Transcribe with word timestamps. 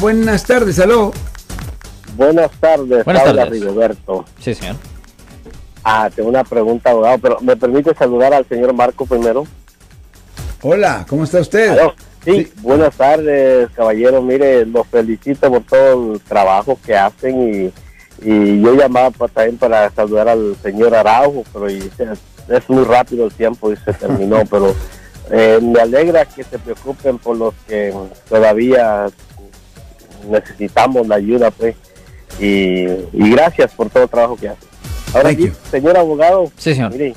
Buenas 0.00 0.44
tardes, 0.44 0.78
aló. 0.78 1.10
Buenas 2.18 2.50
tardes, 2.60 3.02
Buenas 3.06 3.26
habla 3.26 3.44
tardes. 3.44 3.60
Rigoberto. 3.62 4.26
Sí, 4.40 4.54
señor. 4.54 4.76
Ah, 5.82 6.10
tengo 6.14 6.28
una 6.28 6.44
pregunta, 6.44 6.90
abogado, 6.90 7.16
pero 7.16 7.38
¿me 7.40 7.56
permite 7.56 7.94
saludar 7.94 8.34
al 8.34 8.46
señor 8.46 8.74
Marco 8.74 9.06
primero? 9.06 9.46
Hola, 10.60 11.06
¿cómo 11.08 11.24
está 11.24 11.40
usted? 11.40 11.70
Aló. 11.70 11.94
Sí, 12.26 12.44
Sí. 12.44 12.52
buenas 12.60 12.94
tardes, 12.94 13.70
caballero. 13.74 14.20
Mire, 14.20 14.66
los 14.66 14.86
felicito 14.88 15.48
por 15.50 15.62
todo 15.62 16.12
el 16.12 16.20
trabajo 16.20 16.78
que 16.84 16.94
hacen 16.94 17.72
y, 18.20 18.28
y 18.30 18.60
yo 18.60 18.74
llamaba 18.74 19.10
pa- 19.12 19.28
también 19.28 19.56
para 19.56 19.88
saludar 19.92 20.28
al 20.28 20.56
señor 20.62 20.94
Araujo, 20.94 21.42
pero 21.54 21.70
y- 21.70 21.90
es 22.48 22.68
muy 22.68 22.84
rápido 22.84 23.24
el 23.24 23.32
tiempo 23.32 23.72
y 23.72 23.76
se 23.78 23.94
terminó, 23.94 24.44
pero 24.50 24.74
eh, 25.30 25.58
me 25.62 25.80
alegra 25.80 26.26
que 26.26 26.44
se 26.44 26.58
preocupen 26.58 27.16
por 27.16 27.38
los 27.38 27.54
que 27.66 27.94
todavía 28.28 29.06
necesitamos 30.28 31.06
la 31.06 31.16
ayuda, 31.16 31.50
pues, 31.50 31.74
y, 32.40 32.84
y 33.12 33.30
gracias 33.30 33.72
por 33.72 33.88
todo 33.90 34.04
el 34.04 34.08
trabajo 34.08 34.36
que 34.36 34.48
hacen. 34.48 34.68
Ahora, 35.14 35.28
Thank 35.30 35.38
sí, 35.38 35.46
you. 35.46 35.52
señor 35.70 35.96
abogado, 35.96 36.50
Sí, 36.58 36.74
señor. 36.74 36.92
Mire, 36.92 37.14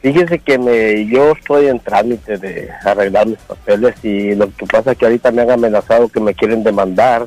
fíjese 0.00 0.38
que 0.38 0.58
me, 0.58 1.06
yo 1.06 1.32
estoy 1.32 1.66
en 1.66 1.78
trámite 1.80 2.38
de 2.38 2.70
arreglar 2.84 3.26
mis 3.26 3.38
papeles 3.38 3.94
y 4.02 4.34
lo 4.34 4.50
que 4.54 4.64
pasa 4.66 4.92
es 4.92 4.98
que 4.98 5.04
ahorita 5.06 5.30
me 5.32 5.42
han 5.42 5.50
amenazado 5.50 6.08
que 6.08 6.20
me 6.20 6.34
quieren 6.34 6.62
demandar. 6.64 7.26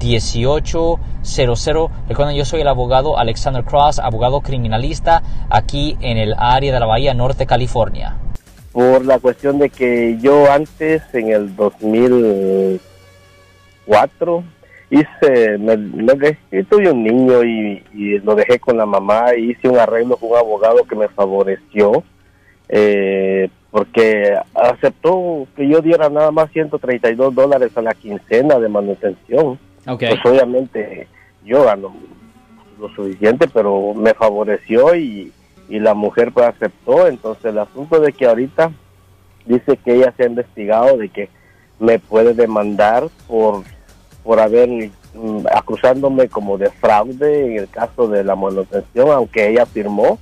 1-800-530-1800. 0.00 1.90
Recuerden, 2.08 2.36
yo 2.36 2.44
soy 2.44 2.60
el 2.62 2.68
abogado 2.68 3.18
Alexander 3.18 3.64
Cross, 3.64 3.98
abogado 3.98 4.40
criminalista 4.40 5.22
aquí 5.48 5.96
en 6.00 6.18
el 6.18 6.34
área 6.38 6.72
de 6.72 6.80
la 6.80 6.86
Bahía 6.86 7.14
Norte, 7.14 7.46
California. 7.46 8.16
por 8.72 9.04
la 9.04 9.18
cuestión 9.18 9.58
de 9.58 9.68
que 9.68 10.16
yo 10.20 10.48
antes, 10.50 11.02
en 11.12 11.30
el 11.32 11.54
2004, 11.56 14.44
hice, 14.90 15.58
me, 15.58 15.76
me 15.76 16.12
dejé- 16.14 16.64
tuve 16.68 16.88
un 16.90 17.02
niño 17.02 17.42
y, 17.42 17.82
lo 18.22 18.34
dejé 18.36 18.58
con 18.60 18.76
la 18.76 18.86
mamá 18.86 19.34
y 19.36 19.50
hice 19.50 19.68
un 19.68 19.76
arreglo 19.78 20.16
con 20.16 20.30
un 20.30 20.36
abogado 20.36 20.84
que 20.84 20.94
me 20.96 21.08
favoreció, 21.08 22.04
eh, 22.68 23.48
porque 23.72 24.34
aceptó 24.54 25.46
que 25.56 25.68
yo 25.68 25.80
diera 25.80 26.08
nada 26.08 26.30
más 26.30 26.48
132 26.52 27.34
dólares 27.34 27.72
a 27.76 27.82
la 27.82 27.94
quincena 27.94 28.58
de 28.60 28.68
manutención. 28.68 29.58
Pues 29.84 30.20
obviamente 30.24 31.08
yo 31.44 31.64
gano 31.64 31.94
lo 32.78 32.88
suficiente, 32.94 33.48
pero 33.48 33.94
me 33.94 34.14
favoreció 34.14 34.94
y, 34.94 35.32
y 35.68 35.78
la 35.78 35.94
mujer 35.94 36.32
pues 36.32 36.46
aceptó. 36.46 37.06
Entonces 37.06 37.46
el 37.46 37.58
asunto 37.58 38.00
de 38.00 38.12
que 38.12 38.26
ahorita 38.26 38.72
dice 39.46 39.76
que 39.76 39.94
ella 39.94 40.12
se 40.16 40.24
ha 40.24 40.26
investigado 40.26 40.96
de 40.96 41.08
que 41.08 41.28
me 41.78 41.98
puede 41.98 42.34
demandar 42.34 43.08
por, 43.26 43.62
por 44.22 44.38
haber 44.40 44.68
mm, 45.14 45.46
acusándome 45.52 46.28
como 46.28 46.58
de 46.58 46.70
fraude 46.70 47.46
en 47.46 47.58
el 47.60 47.68
caso 47.68 48.06
de 48.08 48.22
la 48.22 48.36
manutención, 48.36 49.10
aunque 49.10 49.48
ella 49.48 49.66
firmó. 49.66 50.18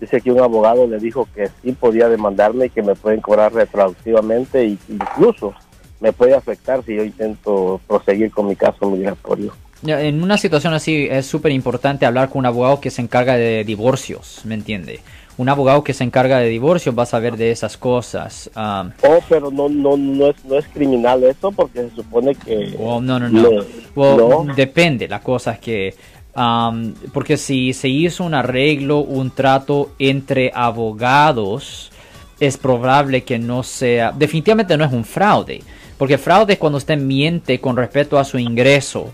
Dice 0.00 0.20
que 0.20 0.30
un 0.30 0.40
abogado 0.40 0.86
le 0.86 0.98
dijo 0.98 1.26
que 1.34 1.48
sí 1.62 1.72
podía 1.72 2.08
demandarme 2.08 2.66
y 2.66 2.70
que 2.70 2.82
me 2.82 2.94
pueden 2.94 3.22
cobrar 3.22 3.54
retroactivamente 3.54 4.76
incluso 4.88 5.54
me 6.00 6.12
puede 6.12 6.34
afectar 6.34 6.82
si 6.84 6.94
yo 6.96 7.04
intento 7.04 7.80
proseguir 7.86 8.30
con 8.30 8.46
mi 8.48 8.56
caso 8.56 8.90
migratorio. 8.90 9.52
En 9.86 10.22
una 10.22 10.38
situación 10.38 10.72
así 10.74 11.06
es 11.10 11.26
súper 11.26 11.52
importante 11.52 12.06
hablar 12.06 12.30
con 12.30 12.40
un 12.40 12.46
abogado 12.46 12.80
que 12.80 12.90
se 12.90 13.02
encarga 13.02 13.36
de 13.36 13.62
divorcios, 13.64 14.40
¿me 14.44 14.54
entiende? 14.54 15.00
Un 15.38 15.50
abogado 15.50 15.84
que 15.84 15.92
se 15.92 16.02
encarga 16.02 16.38
de 16.38 16.48
divorcios 16.48 16.98
va 16.98 17.02
a 17.02 17.06
saber 17.06 17.36
de 17.36 17.50
esas 17.50 17.76
cosas. 17.76 18.50
Um, 18.56 18.90
Oh, 19.02 19.18
pero 19.28 19.50
no, 19.50 19.68
no, 19.68 19.96
no 19.98 20.28
es, 20.28 20.44
no 20.46 20.56
es 20.56 20.66
criminal 20.68 21.22
eso 21.24 21.52
porque 21.52 21.82
se 21.82 21.90
supone 21.94 22.34
que 22.34 22.74
well, 22.78 23.04
no, 23.04 23.20
no, 23.20 23.28
no. 23.28 23.42
No, 23.42 23.64
Well, 23.94 24.46
no. 24.46 24.54
Depende, 24.54 25.06
la 25.08 25.20
cosa 25.20 25.52
es 25.52 25.58
que... 25.58 25.94
um, 26.34 26.94
porque 27.12 27.36
si 27.36 27.74
se 27.74 27.88
hizo 27.88 28.24
un 28.24 28.32
arreglo, 28.32 29.00
un 29.00 29.30
trato 29.30 29.90
entre 29.98 30.50
abogados, 30.54 31.92
es 32.40 32.56
probable 32.56 33.24
que 33.24 33.38
no 33.38 33.62
sea... 33.62 34.12
Definitivamente 34.12 34.74
no 34.78 34.84
es 34.86 34.92
un 34.92 35.04
fraude. 35.04 35.60
Porque 35.98 36.18
fraude 36.18 36.54
es 36.54 36.58
cuando 36.58 36.78
usted 36.78 36.98
miente 36.98 37.60
con 37.60 37.76
respecto 37.76 38.18
a 38.18 38.24
su 38.24 38.38
ingreso. 38.38 39.12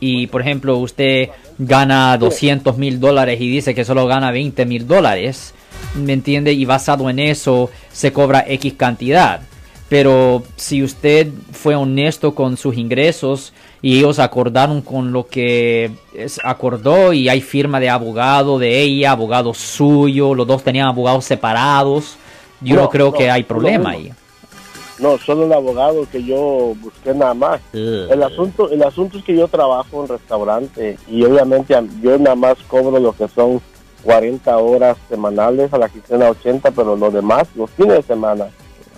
Y 0.00 0.26
por 0.26 0.42
ejemplo, 0.42 0.76
usted 0.78 1.30
gana 1.58 2.16
200 2.18 2.76
mil 2.76 3.00
dólares 3.00 3.40
y 3.40 3.48
dice 3.48 3.74
que 3.74 3.84
solo 3.84 4.06
gana 4.06 4.30
20 4.30 4.66
mil 4.66 4.86
dólares. 4.86 5.54
¿Me 5.94 6.12
entiende? 6.12 6.52
Y 6.52 6.64
basado 6.64 7.08
en 7.08 7.18
eso 7.18 7.70
se 7.92 8.12
cobra 8.12 8.44
X 8.46 8.74
cantidad. 8.74 9.40
Pero 9.88 10.42
si 10.56 10.82
usted 10.82 11.28
fue 11.52 11.76
honesto 11.76 12.34
con 12.34 12.56
sus 12.56 12.76
ingresos 12.76 13.52
y 13.80 13.98
ellos 13.98 14.18
acordaron 14.18 14.82
con 14.82 15.12
lo 15.12 15.28
que 15.28 15.92
acordó 16.42 17.12
y 17.12 17.28
hay 17.28 17.40
firma 17.40 17.78
de 17.78 17.88
abogado 17.88 18.58
de 18.58 18.80
ella, 18.80 19.12
abogado 19.12 19.54
suyo, 19.54 20.34
los 20.34 20.46
dos 20.46 20.64
tenían 20.64 20.88
abogados 20.88 21.24
separados, 21.24 22.16
yo 22.60 22.74
no, 22.74 22.82
No, 22.82 22.88
creo 22.90 23.06
no, 23.06 23.12
que 23.12 23.30
hay 23.30 23.44
problema 23.44 23.90
ahí. 23.90 24.12
No, 24.98 25.18
solo 25.18 25.44
el 25.44 25.52
abogado 25.52 26.06
que 26.10 26.22
yo 26.24 26.74
busqué 26.80 27.14
nada 27.14 27.34
más. 27.34 27.60
El 27.72 28.22
asunto, 28.22 28.70
el 28.70 28.82
asunto 28.82 29.18
es 29.18 29.24
que 29.24 29.36
yo 29.36 29.48
trabajo 29.48 30.02
en 30.02 30.08
restaurante 30.08 30.98
y 31.08 31.24
obviamente 31.24 31.74
yo 32.02 32.18
nada 32.18 32.36
más 32.36 32.56
cobro 32.68 32.98
lo 32.98 33.12
que 33.12 33.28
son 33.28 33.60
40 34.04 34.56
horas 34.56 34.96
semanales 35.08 35.72
a 35.72 35.78
la 35.78 35.88
quincena 35.88 36.30
80, 36.30 36.70
pero 36.70 36.96
lo 36.96 37.10
demás, 37.10 37.48
los 37.54 37.70
fines 37.70 37.96
de 37.96 38.02
semana, 38.02 38.48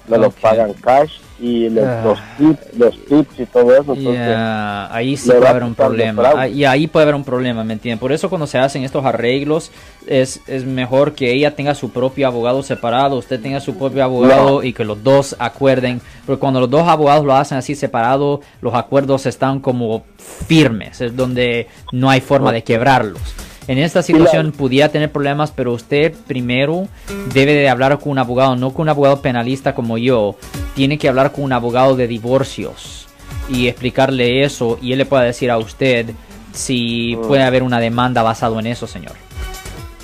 me 0.07 0.19
los 0.19 0.35
pagan 0.35 0.73
cash 0.75 1.19
y 1.41 1.67
Ah. 1.79 2.03
los, 2.05 2.19
tips, 2.37 2.79
los 2.79 3.05
tips 3.07 3.41
y 3.41 3.47
todo 3.47 3.75
eso. 3.75 3.95
Ya, 3.95 4.93
ahí 4.95 5.17
sí 5.17 5.31
puede 5.31 5.47
haber 5.49 5.63
un 5.65 5.75
problema. 5.75 6.23
Ah, 6.37 6.49
Y 6.49 6.65
ahí 6.65 6.87
puede 6.87 7.05
haber 7.05 7.15
un 7.15 7.25
problema, 7.25 7.63
¿me 7.65 7.75
entienden? 7.75 7.99
Por 7.99 8.13
eso 8.13 8.29
cuando 8.29 8.47
se 8.47 8.59
hacen 8.59 8.83
estos 8.85 9.05
arreglos 9.05 9.71
es, 10.07 10.41
es 10.47 10.65
mejor 10.65 11.13
que 11.15 11.33
ella 11.33 11.55
tenga 11.55 11.75
su 11.75 11.91
propio 11.91 12.27
abogado 12.27 12.63
separado, 12.63 13.17
usted 13.17 13.41
tenga 13.41 13.61
su 13.61 13.77
propio 13.77 14.03
abogado 14.05 14.63
y 14.65 14.73
que 14.73 14.85
los 14.85 15.03
dos 15.05 15.37
acuerden. 15.39 16.01
Porque 16.27 16.41
cuando 16.41 16.61
los 16.61 16.71
dos 16.71 16.89
abogados 16.89 17.25
lo 17.25 17.35
hacen 17.35 17.59
así 17.59 17.75
separado, 17.75 18.41
los 18.61 18.75
acuerdos 18.75 19.27
están 19.27 19.61
como 19.61 20.03
firmes, 20.47 21.01
es 21.01 21.15
donde 21.17 21.69
no 21.93 22.11
hay 22.11 22.21
forma 22.21 22.53
de 22.53 22.63
quebrarlos. 22.63 23.21
En 23.67 23.77
esta 23.77 24.03
situación 24.03 24.53
pudiera 24.53 24.89
tener 24.89 25.13
problemas, 25.13 25.51
pero 25.55 25.75
usted 25.75 26.15
primero 26.27 26.89
debe 27.35 27.53
de 27.53 27.69
hablar 27.69 27.99
con 27.99 28.13
un 28.13 28.19
abogado, 28.19 28.57
no 28.57 28.71
con 28.73 28.85
un 28.85 28.89
abogado 28.89 29.21
penalista 29.21 29.75
como 29.75 29.99
yo. 29.99 30.37
Tiene 30.79 30.97
que 30.97 31.09
hablar 31.09 31.33
con 31.33 31.43
un 31.43 31.53
abogado 31.53 31.97
de 31.97 32.07
divorcios 32.07 33.09
y 33.51 33.67
explicarle 33.67 34.45
eso 34.45 34.79
y 34.81 34.93
él 34.93 34.99
le 34.99 35.07
pueda 35.07 35.25
decir 35.25 35.51
a 35.51 35.59
usted 35.59 36.11
si 36.53 37.17
Mm. 37.17 37.27
puede 37.27 37.43
haber 37.43 37.65
una 37.65 37.81
demanda 37.81 38.23
basado 38.23 38.61
en 38.61 38.69
eso, 38.69 38.87
señor. 38.87 39.15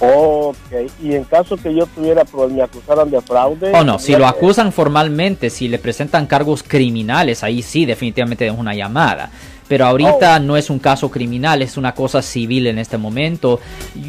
ok, 0.01 0.57
y 1.01 1.15
en 1.15 1.23
caso 1.23 1.57
que 1.57 1.73
yo 1.73 1.87
tuviera, 1.87 2.25
me 2.51 2.61
acusaran 2.61 3.09
de 3.09 3.21
fraude. 3.21 3.71
O 3.73 3.85
no, 3.85 4.01
si 4.01 4.17
lo 4.17 4.27
acusan 4.27 4.73
formalmente, 4.73 5.49
si 5.49 5.69
le 5.69 5.79
presentan 5.79 6.27
cargos 6.27 6.65
criminales, 6.65 7.45
ahí 7.45 7.63
sí, 7.63 7.87
definitivamente 7.87 8.45
es 8.45 8.53
una 8.53 8.75
llamada. 8.75 9.31
Pero 9.69 9.87
ahorita 9.87 10.41
no 10.41 10.57
es 10.57 10.71
un 10.71 10.81
caso 10.81 11.09
criminal, 11.09 11.63
es 11.63 11.77
una 11.77 11.95
cosa 11.95 12.21
civil 12.21 12.67
en 12.67 12.79
este 12.81 12.99
momento. 12.99 13.61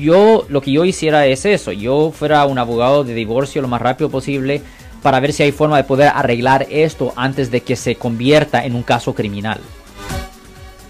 Yo, 0.02 0.46
lo 0.50 0.62
que 0.62 0.72
yo 0.72 0.84
hiciera 0.84 1.28
es 1.28 1.46
eso, 1.46 1.72
yo 1.72 2.12
fuera 2.12 2.44
un 2.48 2.58
abogado 2.58 3.04
de 3.04 3.14
divorcio 3.14 3.62
lo 3.62 3.68
más 3.68 3.82
rápido 3.84 4.10
posible 4.10 4.64
para 5.06 5.20
ver 5.20 5.34
si 5.34 5.44
hay 5.44 5.52
forma 5.52 5.78
de 5.78 5.84
poder 5.84 6.12
arreglar 6.16 6.66
esto 6.72 7.14
antes 7.16 7.52
de 7.52 7.62
que 7.62 7.76
se 7.76 7.96
convierta 7.96 8.66
en 8.66 8.74
un 8.74 8.82
caso 8.82 9.14
criminal. 9.14 9.60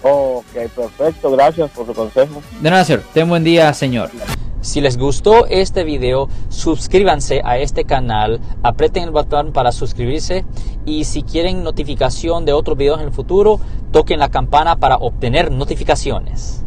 Ok, 0.00 0.54
perfecto, 0.74 1.30
gracias 1.32 1.70
por 1.72 1.84
su 1.84 1.92
consejo. 1.92 2.40
De 2.62 2.70
nada, 2.70 2.82
señor. 2.82 3.02
Ten 3.12 3.28
buen 3.28 3.44
día, 3.44 3.74
señor. 3.74 4.10
Si 4.62 4.80
les 4.80 4.96
gustó 4.96 5.44
este 5.44 5.84
video, 5.84 6.30
suscríbanse 6.48 7.42
a 7.44 7.58
este 7.58 7.84
canal, 7.84 8.40
aprieten 8.62 9.02
el 9.02 9.10
botón 9.10 9.52
para 9.52 9.70
suscribirse 9.70 10.46
y 10.86 11.04
si 11.04 11.22
quieren 11.22 11.62
notificación 11.62 12.46
de 12.46 12.54
otros 12.54 12.78
videos 12.78 13.00
en 13.00 13.08
el 13.08 13.12
futuro, 13.12 13.60
toquen 13.92 14.18
la 14.18 14.30
campana 14.30 14.76
para 14.76 14.96
obtener 14.96 15.52
notificaciones. 15.52 16.65